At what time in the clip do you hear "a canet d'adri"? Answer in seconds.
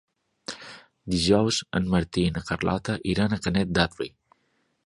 3.39-4.13